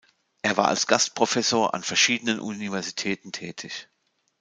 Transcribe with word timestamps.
Er 0.41 0.57
war 0.57 0.67
als 0.67 0.87
Gastprofessor 0.87 1.75
an 1.75 1.83
verschiedenen 1.83 2.39
Universitäten 2.39 3.31
tätig. 3.31 3.87